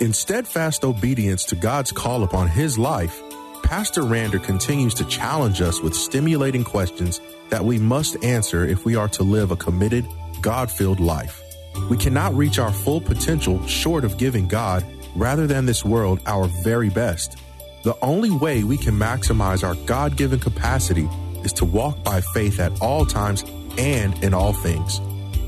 [0.00, 3.20] In steadfast obedience to God's call upon his life,
[3.64, 8.94] Pastor Rander continues to challenge us with stimulating questions that we must answer if we
[8.94, 10.06] are to live a committed,
[10.40, 11.42] God filled life.
[11.90, 14.84] We cannot reach our full potential short of giving God,
[15.16, 17.36] rather than this world, our very best.
[17.82, 21.08] The only way we can maximize our God given capacity
[21.42, 23.42] is to walk by faith at all times
[23.76, 25.00] and in all things.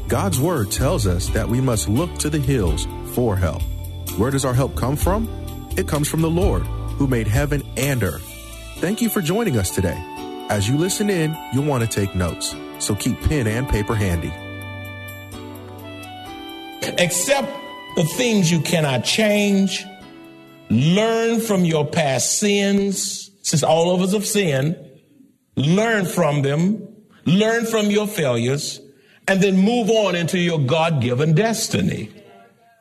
[0.08, 3.62] God's word tells us that we must look to the hills for help.
[4.16, 5.28] Where does our help come from?
[5.76, 8.26] It comes from the Lord, who made heaven and earth.
[8.76, 9.98] Thank you for joining us today.
[10.50, 14.32] As you listen in, you'll want to take notes, so keep pen and paper handy.
[16.98, 17.48] Accept
[17.96, 19.84] the things you cannot change.
[20.70, 24.76] Learn from your past sins, since all of us have sinned.
[25.56, 26.86] Learn from them.
[27.26, 28.80] Learn from your failures,
[29.28, 32.10] and then move on into your God given destiny.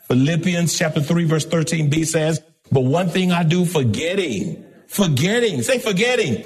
[0.10, 6.46] Philippians chapter 3 verse 13b says, but one thing I do forgetting, forgetting, say forgetting.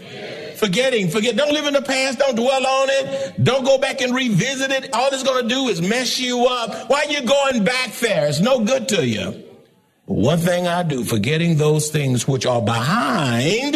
[0.57, 1.35] Forgetting, forget.
[1.35, 2.19] Don't live in the past.
[2.19, 3.43] Don't dwell on it.
[3.43, 4.93] Don't go back and revisit it.
[4.93, 6.89] All it's going to do is mess you up.
[6.89, 8.27] Why are you going back there?
[8.27, 9.43] It's no good to you.
[10.07, 13.75] But one thing I do, forgetting those things which are behind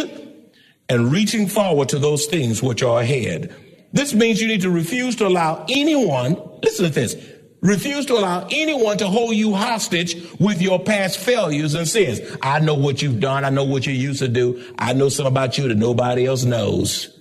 [0.88, 3.54] and reaching forward to those things which are ahead.
[3.92, 7.16] This means you need to refuse to allow anyone, listen to this,
[7.62, 12.20] Refuse to allow anyone to hold you hostage with your past failures and sins.
[12.42, 13.44] I know what you've done.
[13.44, 14.64] I know what you used to do.
[14.78, 17.20] I know something about you that nobody else knows.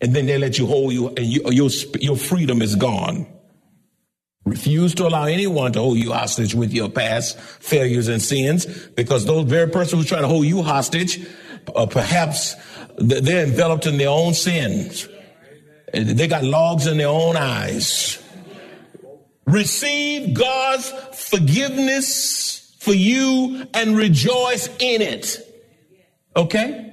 [0.00, 3.26] And then they let you hold you and you, your, your freedom is gone.
[4.46, 9.24] Refuse to allow anyone to hold you hostage with your past failures and sins because
[9.24, 11.26] those very person who's trying to hold you hostage,
[11.74, 12.54] uh, perhaps
[12.98, 15.08] they're enveloped in their own sins.
[15.92, 18.22] They got logs in their own eyes.
[19.46, 25.38] Receive God's forgiveness for you and rejoice in it.
[26.36, 26.92] Okay?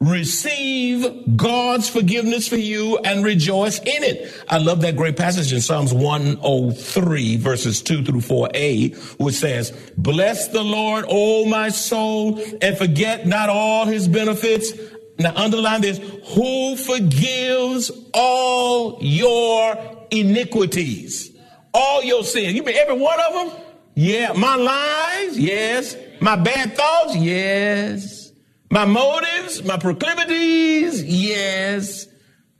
[0.00, 4.32] Receive God's forgiveness for you and rejoice in it.
[4.48, 10.48] I love that great passage in Psalms 103 verses 2 through 4a, which says, bless
[10.48, 14.72] the Lord, O my soul, and forget not all his benefits.
[15.18, 15.98] Now underline this,
[16.34, 21.36] who forgives all your iniquities
[21.78, 22.54] all your sins.
[22.54, 23.62] You mean every one of them?
[23.94, 24.32] Yeah.
[24.32, 25.38] My lies?
[25.38, 25.96] Yes.
[26.20, 27.16] My bad thoughts?
[27.16, 28.32] Yes.
[28.70, 29.62] My motives?
[29.64, 31.02] My proclivities?
[31.04, 32.06] Yes.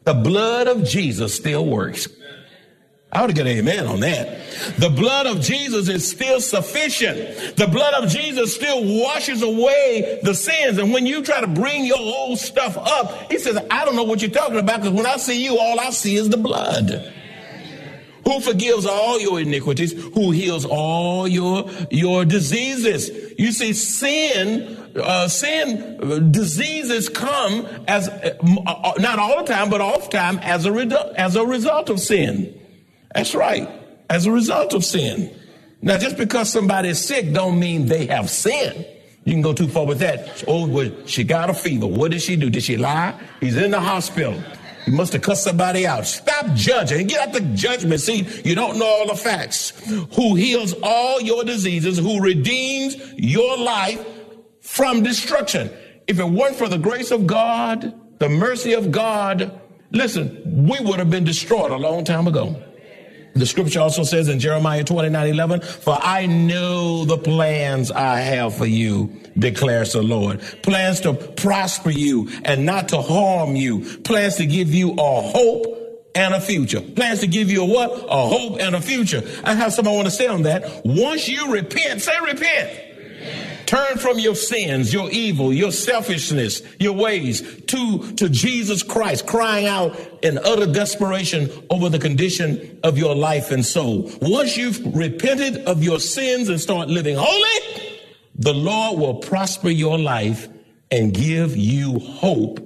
[0.04, 2.08] The blood of Jesus still works.
[3.10, 4.38] I ought to get an amen on that.
[4.76, 7.56] The blood of Jesus is still sufficient.
[7.56, 10.76] The blood of Jesus still washes away the sins.
[10.78, 14.04] And when you try to bring your old stuff up, he says, I don't know
[14.04, 17.12] what you're talking about because when I see you, all I see is the blood
[18.28, 23.08] who forgives all your iniquities, who heals all your, your diseases.
[23.38, 29.70] You see, sin, uh, sin, uh, diseases come as, uh, uh, not all the time,
[29.70, 32.54] but oftentimes as a, redu- as a result of sin.
[33.14, 33.66] That's right.
[34.10, 35.34] As a result of sin.
[35.80, 38.84] Now, just because somebody is sick don't mean they have sin.
[39.24, 40.44] You can go too far with that.
[40.46, 41.86] Oh, well, she got a fever.
[41.86, 42.50] What did she do?
[42.50, 43.18] Did she lie?
[43.40, 44.38] He's in the hospital.
[44.88, 46.06] You must have cussed somebody out.
[46.06, 47.08] Stop judging.
[47.08, 48.46] Get out the judgment seat.
[48.46, 49.74] You don't know all the facts.
[50.14, 54.02] Who heals all your diseases, who redeems your life
[54.62, 55.70] from destruction.
[56.06, 60.98] If it weren't for the grace of God, the mercy of God, listen, we would
[60.98, 62.56] have been destroyed a long time ago.
[63.38, 68.56] The scripture also says in Jeremiah 29 11, For I know the plans I have
[68.56, 70.40] for you, declares the Lord.
[70.62, 74.00] Plans to prosper you and not to harm you.
[74.00, 76.80] Plans to give you a hope and a future.
[76.80, 77.92] Plans to give you a what?
[77.92, 79.22] A hope and a future.
[79.44, 80.82] I have something I want to say on that.
[80.84, 82.88] Once you repent, say repent.
[83.68, 89.66] Turn from your sins, your evil, your selfishness, your ways to, to Jesus Christ, crying
[89.66, 94.10] out in utter desperation over the condition of your life and soul.
[94.20, 97.98] Once you've repented of your sins and start living holy,
[98.34, 100.48] the Lord will prosper your life
[100.90, 102.60] and give you hope,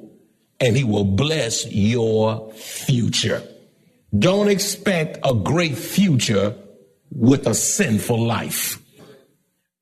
[0.61, 3.43] and he will bless your future.
[4.17, 6.55] Don't expect a great future
[7.11, 8.79] with a sinful life.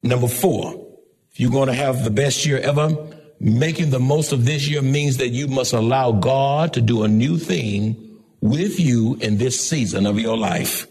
[0.03, 0.87] Number four,
[1.33, 2.97] if you're going to have the best year ever,
[3.41, 7.09] making the most of this year means that you must allow God to do a
[7.09, 10.87] new thing with you in this season of your life.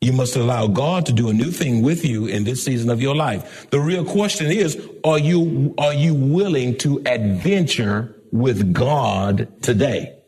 [0.00, 3.00] You must allow God to do a new thing with you in this season of
[3.00, 3.68] your life.
[3.70, 10.18] The real question is, are you, are you willing to adventure with God today?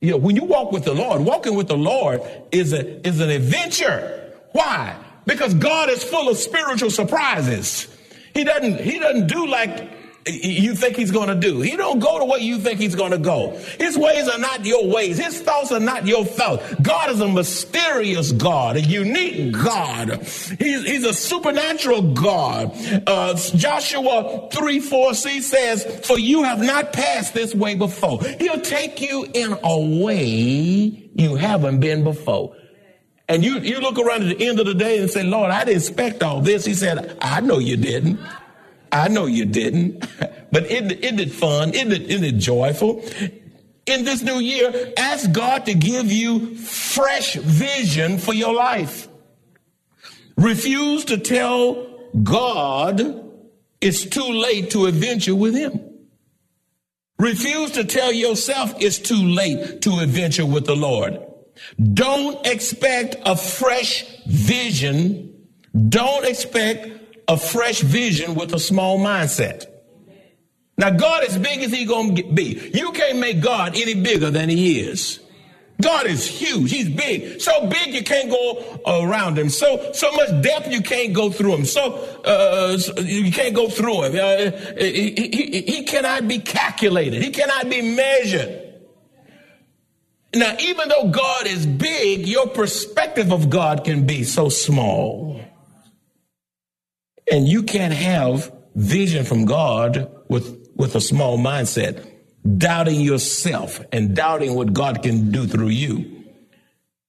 [0.00, 2.22] You know, when you walk with the Lord, walking with the Lord
[2.52, 4.32] is a, is an adventure.
[4.52, 4.96] Why?
[5.26, 7.88] Because God is full of spiritual surprises.
[8.32, 11.60] He doesn't, he doesn't do like you think he's going to do.
[11.60, 13.56] He don't go to what you think he's going to go.
[13.78, 15.18] His ways are not your ways.
[15.18, 16.74] His thoughts are not your thoughts.
[16.82, 20.22] God is a mysterious God, a unique God.
[20.58, 22.72] He's, he's a supernatural God.
[23.06, 28.22] Uh, Joshua 3 4c says, For you have not passed this way before.
[28.22, 32.54] He'll take you in a way you haven't been before.
[33.30, 35.64] And you, you look around at the end of the day and say, Lord, I
[35.64, 36.64] didn't expect all this.
[36.64, 38.18] He said, I know you didn't.
[38.92, 40.06] I know you didn't,
[40.52, 41.74] but isn't, isn't it fun?
[41.74, 43.02] Isn't it, isn't it joyful?
[43.86, 49.08] In this new year, ask God to give you fresh vision for your life.
[50.36, 51.86] Refuse to tell
[52.22, 53.24] God
[53.80, 55.80] it's too late to adventure with Him.
[57.18, 61.18] Refuse to tell yourself it's too late to adventure with the Lord.
[61.94, 65.34] Don't expect a fresh vision.
[65.88, 66.97] Don't expect
[67.28, 69.66] a fresh vision with a small mindset.
[70.78, 72.70] Now, God is big as he gonna be.
[72.72, 75.20] You can't make God any bigger than he is.
[75.80, 76.72] God is huge.
[76.72, 77.40] He's big.
[77.40, 79.48] So big you can't go around him.
[79.48, 81.64] So so much depth you can't go through him.
[81.64, 81.94] So
[82.24, 84.12] uh, you can't go through him.
[84.16, 87.22] Uh, he, he, he cannot be calculated.
[87.22, 88.64] He cannot be measured.
[90.34, 95.40] Now, even though God is big, your perspective of God can be so small.
[97.30, 102.06] And you can't have vision from God with, with a small mindset,
[102.56, 106.24] doubting yourself and doubting what God can do through you.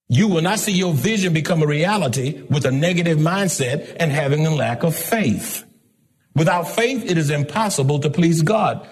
[0.07, 4.47] You will not see your vision become a reality with a negative mindset and having
[4.47, 5.63] a lack of faith.
[6.35, 8.87] Without faith, it is impossible to please God.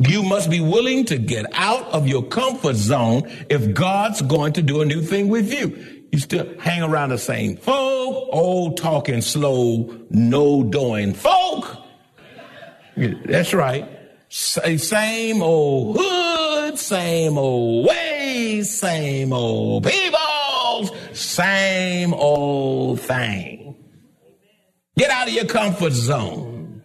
[0.00, 4.62] You must be willing to get out of your comfort zone if God's going to
[4.62, 5.97] do a new thing with you.
[6.12, 11.76] You still hang around the same folk, old talking, slow, no doing folk.
[12.96, 13.86] That's right.
[14.30, 23.76] Same old hood, same old ways, same old people, same old thing.
[24.96, 26.82] Get out of your comfort zone.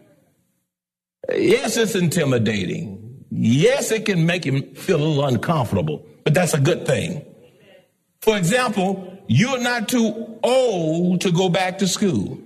[1.33, 3.25] Yes, it's intimidating.
[3.31, 7.25] Yes, it can make you feel a little uncomfortable, but that's a good thing.
[8.21, 12.39] For example, you're not too old to go back to school.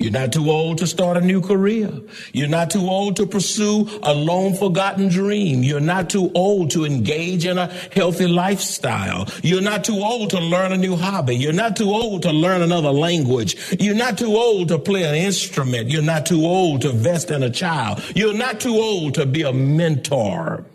[0.00, 1.90] You're not too old to start a new career.
[2.32, 5.62] You're not too old to pursue a long forgotten dream.
[5.62, 9.28] You're not too old to engage in a healthy lifestyle.
[9.42, 11.36] You're not too old to learn a new hobby.
[11.36, 13.56] You're not too old to learn another language.
[13.80, 15.88] You're not too old to play an instrument.
[15.90, 18.02] You're not too old to invest in a child.
[18.14, 20.66] You're not too old to be a mentor.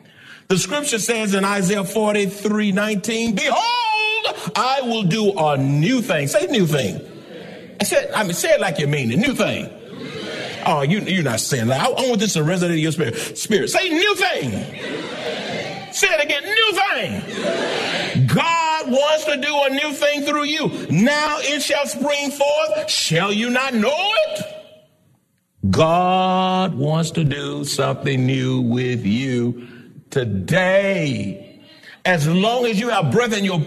[0.47, 3.88] The scripture says in Isaiah 43, 19, behold,
[4.55, 6.27] I will do a new thing.
[6.27, 7.01] Say new thing.
[7.79, 9.17] I said, I mean, say it like you mean it.
[9.17, 9.69] New thing.
[10.65, 11.81] Oh, you, you're not saying that.
[11.81, 13.15] I, want this to resonate in your spirit.
[13.37, 14.51] Spirit, say new thing.
[15.93, 18.27] Say it again, new thing.
[18.27, 20.67] God wants to do a new thing through you.
[20.89, 22.89] Now it shall spring forth.
[22.89, 24.45] Shall you not know it?
[25.69, 29.67] God wants to do something new with you
[30.09, 31.61] today.
[32.05, 33.61] As long as you have breath in your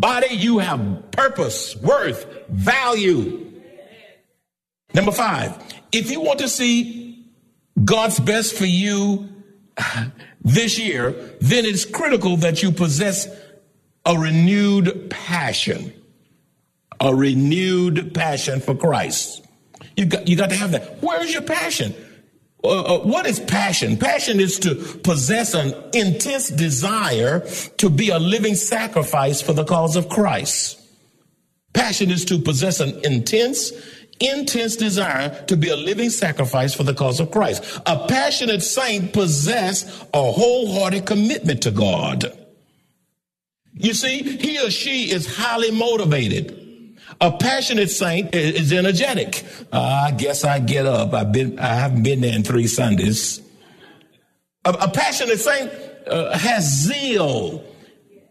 [0.00, 3.52] body, you have purpose, worth, value.
[4.94, 5.56] Number five,
[5.92, 7.26] if you want to see
[7.84, 9.28] God's best for you
[10.40, 13.28] this year, then it's critical that you possess
[14.04, 15.92] a renewed passion,
[17.00, 19.44] a renewed passion for Christ.
[19.96, 21.02] You got, you got to have that.
[21.02, 21.94] Where's your passion?
[22.66, 23.96] Uh, uh, what is passion?
[23.96, 27.40] Passion is to possess an intense desire
[27.78, 30.80] to be a living sacrifice for the cause of Christ.
[31.72, 33.70] Passion is to possess an intense,
[34.18, 37.80] intense desire to be a living sacrifice for the cause of Christ.
[37.86, 42.32] A passionate saint possess a wholehearted commitment to God.
[43.74, 46.65] You see, he or she is highly motivated.
[47.20, 49.44] A passionate saint is energetic.
[49.72, 51.14] Uh, I guess I get up.
[51.14, 53.40] I've been, I haven't been there in three Sundays.
[54.64, 55.72] A, a passionate saint
[56.06, 57.64] uh, has zeal,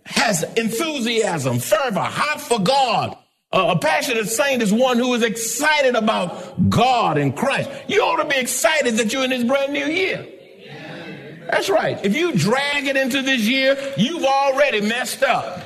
[0.05, 3.17] has enthusiasm, fervor, hot for God.
[3.51, 7.69] Uh, a passionate saint is one who is excited about God and Christ.
[7.87, 10.27] You ought to be excited that you're in this brand new year.
[11.49, 12.03] That's right.
[12.03, 15.63] If you drag it into this year, you've already messed up.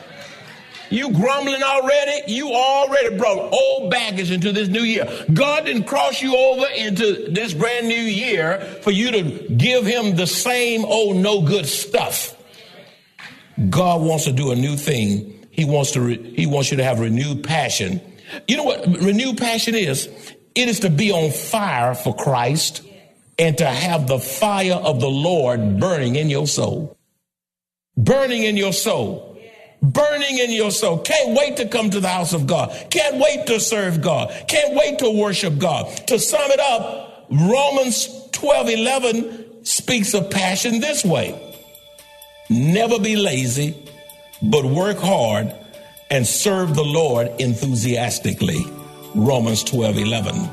[0.90, 2.32] You grumbling already?
[2.32, 5.08] You already brought old baggage into this new year.
[5.32, 9.22] God didn't cross you over into this brand new year for you to
[9.56, 12.36] give him the same old no good stuff.
[13.70, 15.48] God wants to do a new thing.
[15.52, 18.02] He wants to re- he wants you to have renewed passion.
[18.48, 20.08] You know what renewed passion is?
[20.56, 22.82] It is to be on fire for Christ
[23.38, 26.98] and to have the fire of the Lord burning in your soul.
[27.98, 29.29] Burning in your soul
[29.82, 31.00] burning in your soul.
[31.00, 32.70] Can't wait to come to the house of God.
[32.90, 34.30] Can't wait to serve God.
[34.48, 35.86] Can't wait to worship God.
[36.08, 41.40] To sum it up, Romans 12 11 speaks of passion this way
[42.50, 43.76] Never be lazy,
[44.42, 45.54] but work hard
[46.10, 48.66] and serve the Lord enthusiastically.
[49.16, 50.50] Romans 12 11.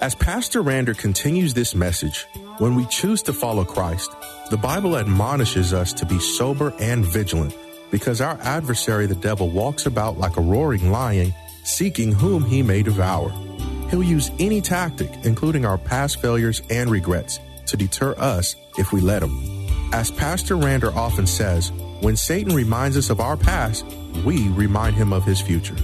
[0.00, 2.26] As Pastor Rander continues this message,
[2.58, 4.10] when we choose to follow Christ,
[4.50, 7.54] the Bible admonishes us to be sober and vigilant
[7.92, 11.32] because our adversary, the devil, walks about like a roaring lion,
[11.62, 13.30] seeking whom he may devour.
[13.90, 19.02] He'll use any tactic, including our past failures and regrets, to deter us if we
[19.02, 19.68] let him.
[19.92, 21.70] As Pastor Rander often says,
[22.00, 23.84] when Satan reminds us of our past,
[24.24, 25.76] we remind him of his future.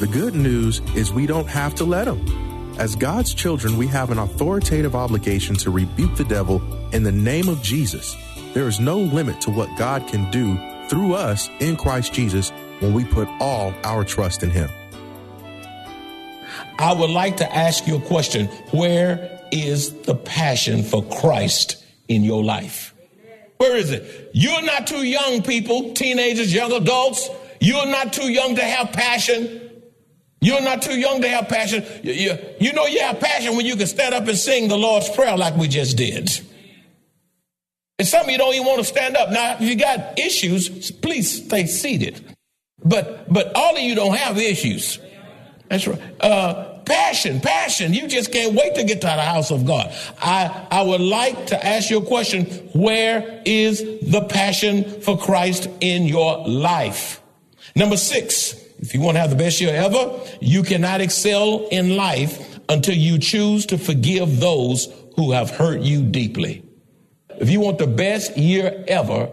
[0.00, 2.74] The good news is we don't have to let him.
[2.78, 6.62] As God's children, we have an authoritative obligation to rebuke the devil
[6.94, 8.16] in the name of Jesus.
[8.54, 10.58] There is no limit to what God can do
[10.90, 14.68] through us in Christ Jesus when we put all our trust in Him.
[16.78, 18.46] I would like to ask you a question.
[18.72, 22.94] Where is the passion for Christ in your life?
[23.58, 24.30] Where is it?
[24.32, 27.28] You're not too young, people, teenagers, young adults.
[27.60, 29.60] You're not too young to have passion.
[30.40, 31.84] You're not too young to have passion.
[32.02, 34.78] You, you, you know you have passion when you can stand up and sing the
[34.78, 36.30] Lord's Prayer like we just did.
[38.00, 39.28] And some of you don't even want to stand up.
[39.28, 42.34] Now, if you got issues, please stay seated.
[42.82, 44.98] But but all of you don't have issues.
[45.68, 46.00] That's right.
[46.18, 47.92] Uh, passion, passion.
[47.92, 49.94] You just can't wait to get to the house of God.
[50.18, 52.46] I, I would like to ask you a question.
[52.72, 57.20] Where is the passion for Christ in your life?
[57.76, 61.96] Number six, if you want to have the best year ever, you cannot excel in
[61.96, 66.64] life until you choose to forgive those who have hurt you deeply.
[67.40, 69.32] If you want the best year ever,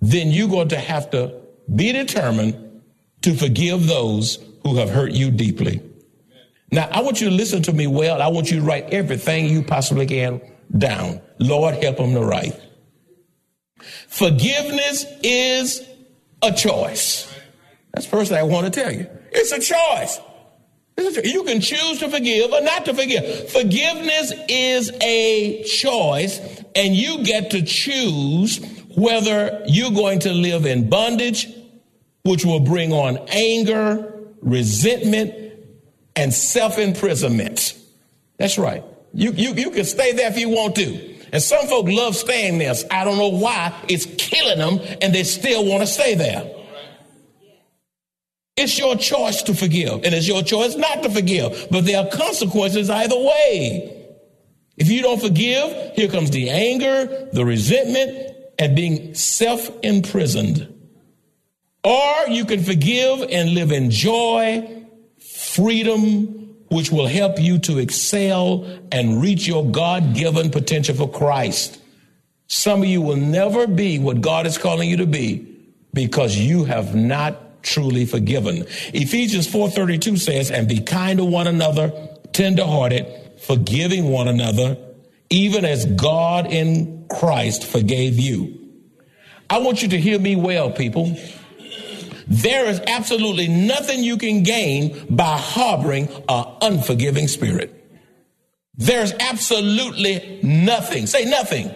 [0.00, 1.34] then you're going to have to
[1.72, 2.82] be determined
[3.22, 5.80] to forgive those who have hurt you deeply.
[6.70, 8.22] Now, I want you to listen to me well.
[8.22, 10.40] I want you to write everything you possibly can
[10.76, 11.20] down.
[11.38, 12.58] Lord, help them to write.
[14.08, 15.86] Forgiveness is
[16.40, 17.32] a choice.
[17.92, 19.06] That's the first thing I want to tell you.
[19.30, 20.18] It's a choice.
[20.98, 23.50] You can choose to forgive or not to forgive.
[23.50, 26.38] Forgiveness is a choice,
[26.74, 28.58] and you get to choose
[28.96, 31.48] whether you're going to live in bondage,
[32.24, 35.34] which will bring on anger, resentment,
[36.14, 37.74] and self imprisonment.
[38.38, 38.84] That's right.
[39.14, 41.12] You, you, you can stay there if you want to.
[41.32, 42.74] And some folk love staying there.
[42.90, 43.74] I don't know why.
[43.88, 46.61] It's killing them, and they still want to stay there.
[48.56, 51.68] It's your choice to forgive, and it's your choice not to forgive.
[51.70, 54.06] But there are consequences either way.
[54.76, 60.68] If you don't forgive, here comes the anger, the resentment, and being self imprisoned.
[61.84, 64.84] Or you can forgive and live in joy,
[65.18, 71.80] freedom, which will help you to excel and reach your God given potential for Christ.
[72.46, 75.46] Some of you will never be what God is calling you to be
[75.92, 78.66] because you have not truly forgiven.
[78.92, 81.92] Ephesians 4:32 says, "And be kind to one another,
[82.32, 83.06] tenderhearted,
[83.38, 84.76] forgiving one another,
[85.30, 88.58] even as God in Christ forgave you."
[89.48, 91.16] I want you to hear me well, people.
[92.26, 97.74] There is absolutely nothing you can gain by harboring an unforgiving spirit.
[98.76, 101.06] There's absolutely nothing.
[101.06, 101.70] Say nothing.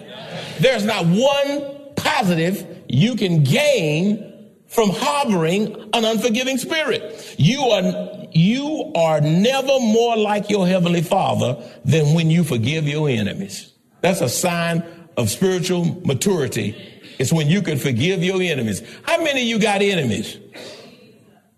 [0.58, 1.62] There's not one
[1.96, 4.32] positive you can gain
[4.76, 7.34] from harboring an unforgiving spirit.
[7.38, 11.56] You are, you are never more like your heavenly father
[11.86, 13.72] than when you forgive your enemies.
[14.02, 14.84] That's a sign
[15.16, 16.76] of spiritual maturity.
[17.18, 18.82] It's when you can forgive your enemies.
[19.04, 20.36] How many of you got enemies?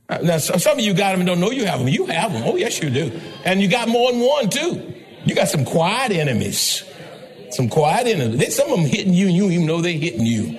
[0.08, 1.88] Uh, now, some of you got them and don't know you have them.
[1.88, 2.44] You have them.
[2.46, 3.20] Oh, yes, you do.
[3.44, 4.94] And you got more than one, too.
[5.25, 6.84] You got some quiet enemies.
[7.50, 8.54] Some quiet enemies.
[8.54, 10.56] Some of them hitting you and you even know they're hitting you.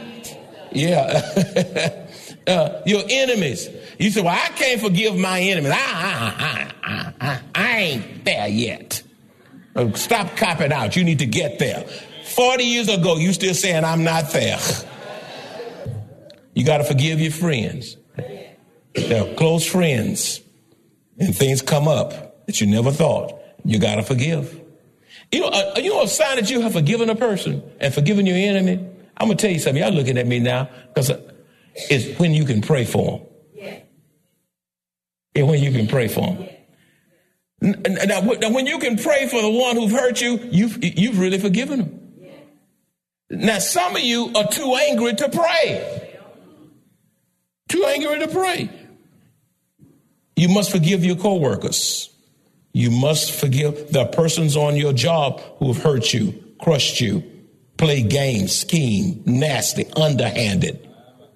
[0.73, 1.95] Yeah.
[2.47, 3.69] uh, your enemies.
[3.99, 5.71] You say, well, I can't forgive my enemies.
[5.71, 9.03] I, I, I, I, I ain't there yet.
[9.75, 10.95] Uh, stop copping out.
[10.95, 11.85] You need to get there.
[12.25, 14.59] 40 years ago, you still saying, I'm not there.
[16.53, 17.97] You got to forgive your friends.
[18.93, 20.41] They're close friends.
[21.19, 23.33] And things come up that you never thought.
[23.65, 24.59] You got to forgive.
[25.31, 28.25] You know, uh, you know a sign that you have forgiven a person and forgiven
[28.25, 28.85] your enemy?
[29.17, 29.83] I'm going to tell you something.
[29.83, 31.11] Y'all looking at me now because
[31.89, 33.79] it's when you can pray for them Yeah.
[35.35, 36.47] and when you can pray for them.
[37.61, 38.21] Now,
[38.51, 41.99] when you can pray for the one who've hurt you, you've, you've really forgiven them.
[43.31, 46.17] Now, some of you are too angry to pray.
[47.67, 48.69] Too angry to pray.
[50.35, 52.09] You must forgive your coworkers.
[52.71, 57.23] You must forgive the persons on your job who have hurt you, crushed you,
[57.77, 60.88] played games, scheme, nasty, underhanded,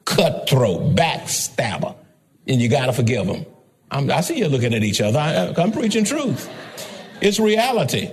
[0.06, 1.96] cutthroat, backstabber.
[2.48, 3.46] And you got to forgive them.
[3.90, 5.20] I'm, i see you looking at each other.
[5.20, 6.50] I, I'm preaching truth.
[7.22, 8.10] It's reality.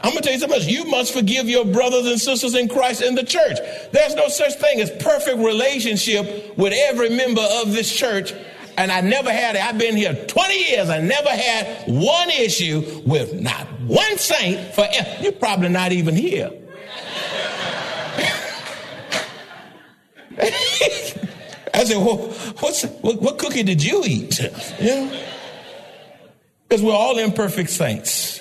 [0.00, 0.68] I'm going to tell you something.
[0.68, 3.58] You must forgive your brothers and sisters in Christ in the church.
[3.90, 8.32] There's no such thing as perfect relationship with every member of this church.
[8.76, 9.64] And I never had it.
[9.64, 10.90] I've been here 20 years.
[10.90, 14.86] I never had one issue with not one saint for
[15.20, 16.50] you're probably not even here.
[21.84, 22.16] I said, well,
[22.60, 24.40] what's, what, what cookie did you eat?
[24.80, 25.10] You?
[26.68, 28.40] Because we're all imperfect saints.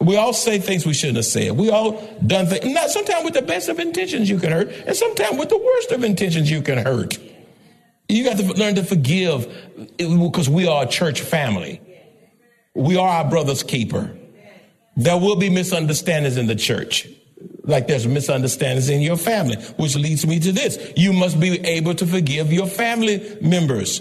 [0.00, 1.52] We all say things we shouldn't have said.
[1.52, 2.64] We all done things.
[2.66, 5.90] Not sometimes with the best of intentions you can hurt, and sometimes with the worst
[5.90, 7.18] of intentions you can hurt.
[8.08, 9.52] You got to learn to forgive
[9.96, 11.80] because we are a church family.
[12.74, 14.16] We are our brother's keeper.
[14.96, 17.08] There will be misunderstandings in the church
[17.66, 20.78] like there's misunderstandings in your family, which leads me to this.
[20.96, 24.00] You must be able to forgive your family members,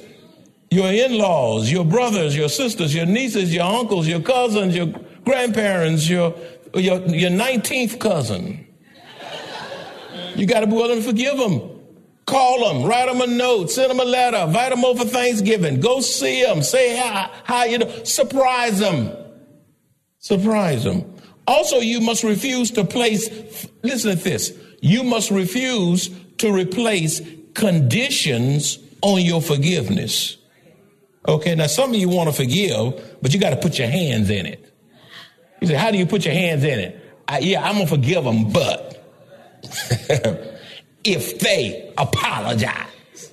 [0.71, 4.87] your in-laws, your brothers, your sisters, your nieces, your uncles, your cousins, your
[5.23, 6.35] grandparents, your,
[6.75, 8.67] your, your 19th cousin.
[10.35, 11.71] You got to be willing to forgive them.
[12.25, 16.01] Call them, write them a note, send them a letter, invite them over Thanksgiving, go
[16.01, 19.15] see them, say hi, hi you know, surprise them.
[20.17, 21.14] Surprise them.
[21.47, 23.29] Also, you must refuse to place,
[23.83, 27.21] listen to this, you must refuse to replace
[27.53, 30.37] conditions on your forgiveness.
[31.27, 34.29] Okay, now some of you want to forgive, but you got to put your hands
[34.29, 34.71] in it.
[35.61, 37.01] You say, how do you put your hands in it?
[37.27, 38.91] I, yeah, I'm going to forgive them, but
[41.03, 43.31] if they apologize,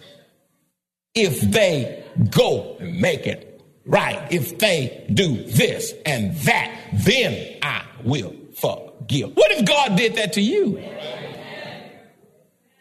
[1.14, 7.84] if they go and make it right, if they do this and that, then I
[8.04, 9.36] will forgive.
[9.36, 10.82] What if God did that to you?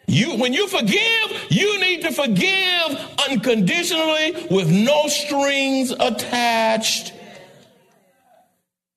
[0.07, 7.13] You, when you forgive, you need to forgive unconditionally with no strings attached.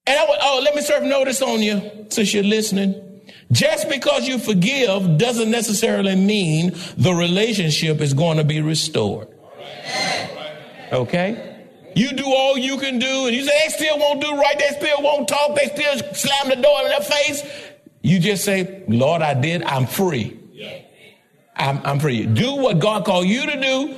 [0.07, 3.21] And I would, oh, let me serve notice on you since you're listening.
[3.51, 9.29] Just because you forgive doesn't necessarily mean the relationship is going to be restored.
[10.91, 11.54] Okay?
[11.95, 14.75] You do all you can do, and you say they still won't do right, they
[14.77, 17.43] still won't talk, they still slam the door in their face.
[18.01, 20.39] You just say, Lord, I did, I'm free.
[21.55, 22.25] I'm, I'm free.
[22.25, 23.95] Do what God called you to do,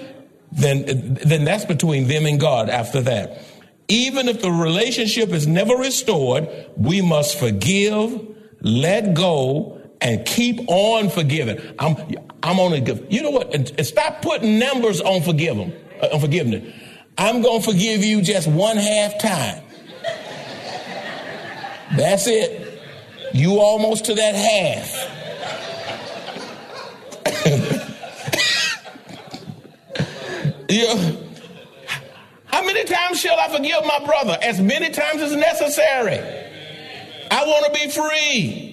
[0.52, 3.42] then, then that's between them and God after that.
[3.88, 8.22] Even if the relationship is never restored, we must forgive,
[8.62, 11.60] let go, and keep on forgiving.
[11.80, 11.96] I'm,
[12.44, 13.06] I'm only give.
[13.10, 13.86] You know what?
[13.86, 16.74] Stop putting numbers on forgive uh, on forgiveness.
[17.18, 19.64] I'm going to forgive you just one half time.
[21.96, 22.82] That's it.
[23.34, 24.94] You almost to that half.
[30.70, 31.12] yeah.
[32.46, 34.38] How many times shall I forgive my brother?
[34.42, 36.20] As many times as necessary.
[37.30, 38.67] I want to be free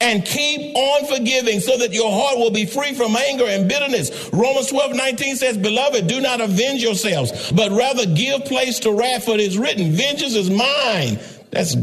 [0.00, 4.30] and keep on forgiving so that your heart will be free from anger and bitterness.
[4.32, 9.24] Romans 12, 19 says, Beloved, do not avenge yourselves, but rather give place to wrath,
[9.24, 11.18] for it is written, Vengeance is mine.
[11.50, 11.76] That's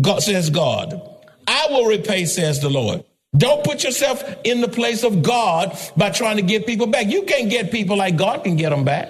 [0.00, 1.00] God, says God.
[1.46, 3.04] I will repay, says the Lord.
[3.36, 7.06] Don't put yourself in the place of God by trying to get people back.
[7.06, 9.08] You can't get people like God can get them back.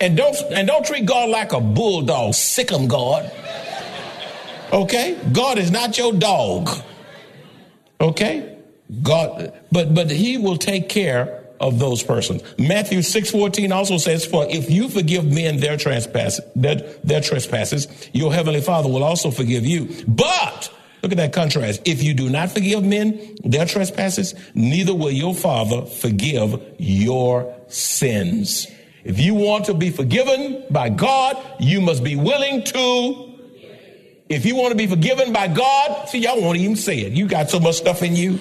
[0.00, 2.34] And don't, and don't treat God like a bulldog.
[2.34, 3.30] Sick him, God.
[4.72, 5.18] Okay?
[5.32, 6.68] God is not your dog.
[8.02, 8.58] Okay?
[9.02, 12.42] God, but, but he will take care of those persons.
[12.58, 18.34] Matthew 6:14 also says, "For if you forgive men their trespasses, their, their trespasses, your
[18.34, 20.70] heavenly Father will also forgive you." But
[21.02, 21.80] look at that contrast.
[21.84, 28.66] If you do not forgive men their trespasses, neither will your Father forgive your sins.
[29.04, 33.31] If you want to be forgiven by God, you must be willing to
[34.32, 37.12] if you want to be forgiven by God, see, y'all won't even say it.
[37.12, 38.38] You got so much stuff in you.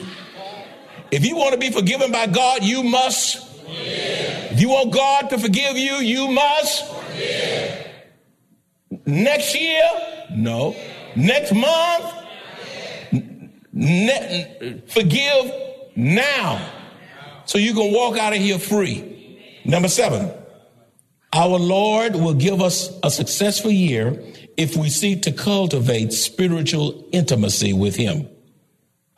[1.12, 3.46] If you want to be forgiven by God, you must.
[3.62, 4.52] Forgive.
[4.54, 6.86] If you want God to forgive you, you must.
[6.94, 7.88] Forgive.
[9.06, 9.84] Next year?
[10.32, 10.76] No.
[11.16, 12.14] Next month?
[13.74, 15.52] Ne- forgive
[15.96, 16.70] now.
[17.46, 19.62] So you can walk out of here free.
[19.66, 20.32] Number seven,
[21.34, 24.22] our Lord will give us a successful year
[24.62, 28.30] if we seek to cultivate spiritual intimacy with Him.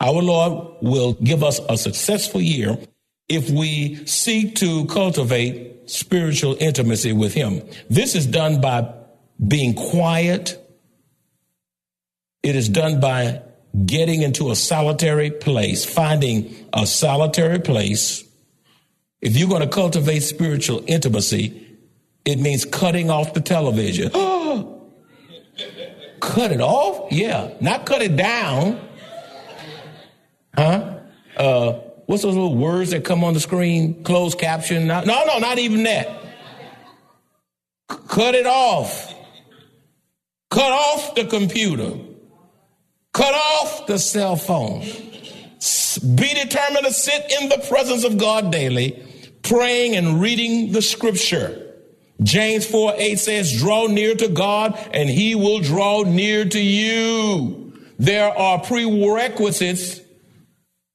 [0.00, 2.78] Our Lord will give us a successful year
[3.28, 7.62] if we seek to cultivate spiritual intimacy with Him.
[7.90, 8.90] This is done by
[9.46, 10.58] being quiet.
[12.42, 13.42] It is done by
[13.84, 18.24] getting into a solitary place, finding a solitary place.
[19.20, 21.60] If you're going to cultivate spiritual intimacy,
[22.24, 24.10] it means cutting off the television.
[24.46, 24.73] Oh,
[26.20, 27.12] cut it off?
[27.12, 28.80] Yeah, not cut it down.
[30.56, 30.98] Huh?
[31.36, 31.72] Uh,
[32.06, 34.04] what's those little words that come on the screen?
[34.04, 34.86] Closed caption?
[34.86, 36.08] No, no, no, not even that.
[37.88, 39.14] Cut it off.
[40.50, 41.98] Cut off the computer.
[43.12, 44.80] Cut off the cell phone.
[44.80, 49.02] Be determined to sit in the presence of God daily,
[49.42, 51.63] praying and reading the scripture.
[52.22, 57.72] James 4 8 says, Draw near to God, and he will draw near to you.
[57.98, 60.00] There are prerequisites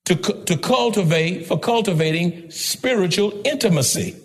[0.05, 4.15] to, to cultivate, for cultivating spiritual intimacy.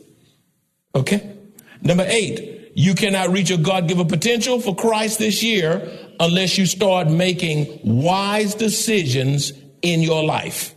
[0.95, 1.37] Okay?
[1.83, 6.67] Number eight, you cannot reach your God given potential for Christ this year unless you
[6.67, 9.53] start making wise decisions
[9.83, 10.74] in your life.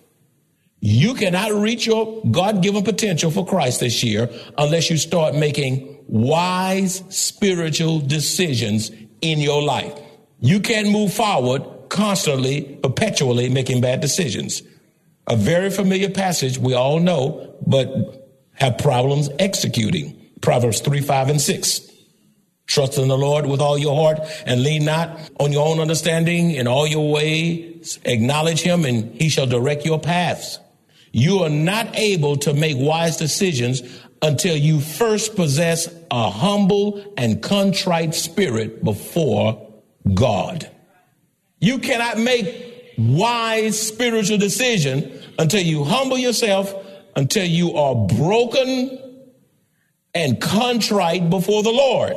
[0.79, 5.97] You cannot reach your God given potential for Christ this year unless you start making
[6.07, 9.97] wise spiritual decisions in your life.
[10.39, 14.61] You can't move forward constantly, perpetually making bad decisions.
[15.25, 17.89] A very familiar passage we all know, but
[18.53, 20.15] have problems executing.
[20.41, 21.81] Proverbs 3, 5, and 6.
[22.67, 26.51] Trust in the Lord with all your heart and lean not on your own understanding.
[26.51, 30.59] In all your ways, acknowledge him and he shall direct your paths.
[31.11, 33.81] You are not able to make wise decisions
[34.21, 39.73] until you first possess a humble and contrite spirit before
[40.13, 40.69] God.
[41.59, 46.73] You cannot make wise spiritual decision until you humble yourself,
[47.15, 49.23] until you are broken
[50.13, 52.15] and contrite before the Lord.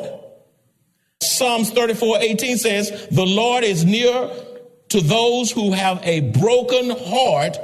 [1.23, 4.31] Psalms 34 18 says, The Lord is near
[4.89, 7.57] to those who have a broken heart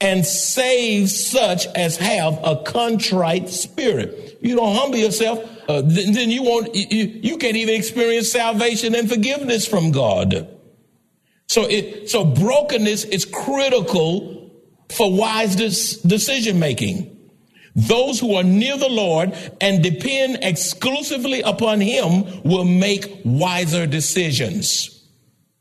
[0.00, 4.38] and save such as have a contrite spirit.
[4.40, 9.08] You don't humble yourself, uh, then you won't, you, you can't even experience salvation and
[9.08, 10.48] forgiveness from God.
[11.48, 14.50] So it, so brokenness is critical
[14.88, 17.16] for wise decision making.
[17.76, 24.99] Those who are near the Lord and depend exclusively upon Him will make wiser decisions.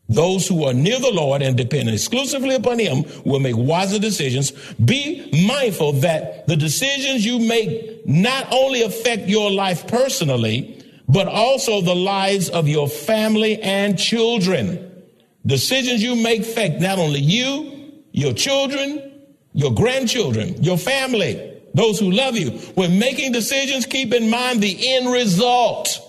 [0.09, 4.51] Those who are near the Lord and depend exclusively upon Him will make wiser decisions.
[4.83, 11.81] Be mindful that the decisions you make not only affect your life personally, but also
[11.81, 15.03] the lives of your family and children.
[15.45, 19.11] Decisions you make affect not only you, your children,
[19.53, 22.51] your grandchildren, your family, those who love you.
[22.73, 25.99] When making decisions, keep in mind the end result.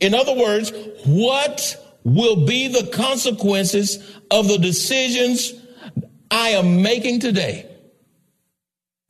[0.00, 0.72] In other words,
[1.04, 1.76] what
[2.14, 3.98] will be the consequences
[4.30, 5.52] of the decisions
[6.30, 7.66] I am making today.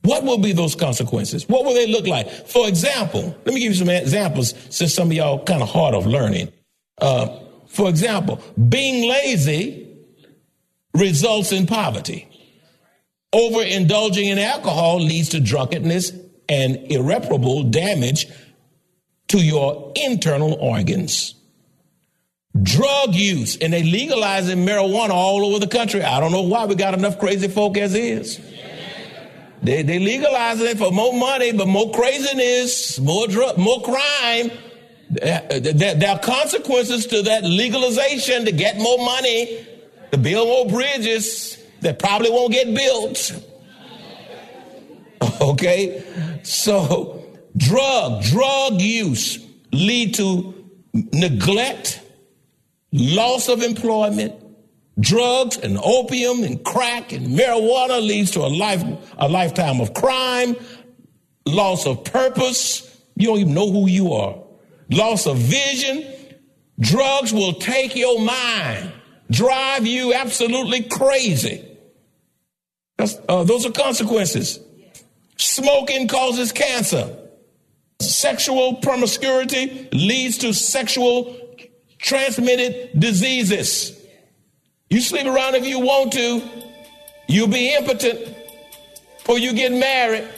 [0.02, 1.48] What will be those consequences?
[1.48, 2.28] What will they look like?
[2.48, 5.94] For example, let me give you some examples since some of y'all kind of hard
[5.94, 6.52] of learning.
[7.00, 9.86] Uh, for example, being lazy
[10.94, 12.26] results in poverty.
[13.34, 16.12] Overindulging in alcohol leads to drunkenness
[16.48, 18.26] and irreparable damage
[19.28, 21.34] to your internal organs
[22.62, 26.02] drug use, and they legalizing marijuana all over the country.
[26.02, 28.40] I don't know why we got enough crazy folk as is.
[29.62, 34.50] They they legalizing it for more money, but more craziness, more drug, more crime.
[35.10, 39.66] There, are consequences to that legalization to get more money,
[40.12, 43.32] to build more bridges that probably won't get built.
[45.40, 46.02] Okay?
[46.42, 47.24] So,
[47.56, 49.38] drug, drug use
[49.72, 50.54] lead to
[50.92, 52.00] neglect,
[52.92, 54.34] loss of employment,
[54.98, 58.82] drugs and opium and crack and marijuana leads to a life
[59.18, 60.56] a lifetime of crime,
[61.46, 62.84] loss of purpose.
[63.16, 64.36] You don't even know who you are.
[64.90, 66.04] Loss of vision.
[66.80, 68.92] Drugs will take your mind,
[69.30, 71.64] drive you absolutely crazy.
[72.98, 74.60] Uh, those are consequences.
[75.36, 77.16] Smoking causes cancer.
[78.00, 81.36] Sexual promiscuity leads to sexual
[81.98, 83.98] transmitted diseases.
[84.90, 86.42] You sleep around if you want to.
[87.28, 88.34] You'll be impotent
[89.18, 90.28] before you get married.